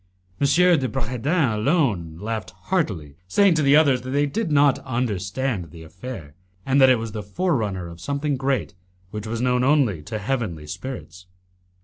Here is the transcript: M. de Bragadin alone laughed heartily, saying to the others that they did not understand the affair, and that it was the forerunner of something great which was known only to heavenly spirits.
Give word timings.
M. 0.39 0.47
de 0.47 0.89
Bragadin 0.89 1.53
alone 1.59 2.17
laughed 2.19 2.49
heartily, 2.49 3.17
saying 3.27 3.53
to 3.53 3.61
the 3.61 3.75
others 3.75 4.01
that 4.01 4.09
they 4.09 4.25
did 4.25 4.51
not 4.51 4.79
understand 4.79 5.69
the 5.69 5.83
affair, 5.83 6.33
and 6.65 6.81
that 6.81 6.89
it 6.89 6.97
was 6.97 7.11
the 7.11 7.21
forerunner 7.21 7.87
of 7.87 8.01
something 8.01 8.35
great 8.35 8.73
which 9.11 9.27
was 9.27 9.41
known 9.41 9.63
only 9.63 10.01
to 10.01 10.17
heavenly 10.17 10.65
spirits. 10.65 11.27